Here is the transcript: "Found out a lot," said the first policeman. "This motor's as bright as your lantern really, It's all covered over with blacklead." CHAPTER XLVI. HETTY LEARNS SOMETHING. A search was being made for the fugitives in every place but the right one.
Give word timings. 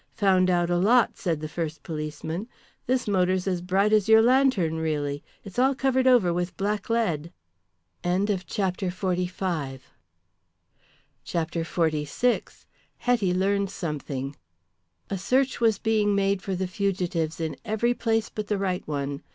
"Found 0.15 0.49
out 0.49 0.71
a 0.71 0.79
lot," 0.79 1.15
said 1.15 1.41
the 1.41 1.47
first 1.47 1.83
policeman. 1.83 2.47
"This 2.87 3.07
motor's 3.07 3.45
as 3.45 3.61
bright 3.61 3.93
as 3.93 4.09
your 4.09 4.19
lantern 4.23 4.77
really, 4.77 5.23
It's 5.43 5.59
all 5.59 5.75
covered 5.75 6.07
over 6.07 6.33
with 6.33 6.57
blacklead." 6.57 7.31
CHAPTER 8.03 8.87
XLVI. 8.87 9.79
HETTY 12.97 13.33
LEARNS 13.35 13.73
SOMETHING. 13.75 14.35
A 15.11 15.17
search 15.19 15.61
was 15.61 15.77
being 15.77 16.15
made 16.15 16.41
for 16.41 16.55
the 16.55 16.67
fugitives 16.67 17.39
in 17.39 17.55
every 17.63 17.93
place 17.93 18.29
but 18.31 18.47
the 18.47 18.57
right 18.57 18.87
one. 18.87 19.21